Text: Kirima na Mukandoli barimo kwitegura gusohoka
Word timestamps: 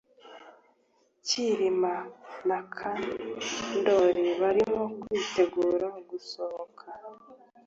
Kirima 1.27 1.95
na 2.47 2.57
Mukandoli 2.63 4.25
barimo 4.41 4.83
kwitegura 4.99 5.87
gusohoka 6.09 6.87